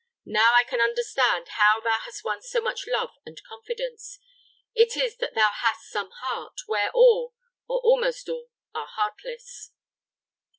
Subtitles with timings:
[0.25, 4.17] Now I can understand how thou hast won so much love and confidence;
[4.73, 7.35] it is that thou hast some heart, where all,
[7.69, 9.69] or almost all, are heartless."